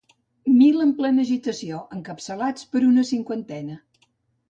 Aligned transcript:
Mil 0.61 0.83
en 0.85 0.93
plena 1.01 1.27
agitació, 1.29 1.83
encapçalats 1.99 2.69
per 2.75 2.85
una 2.91 3.09
cinquantena. 3.15 3.83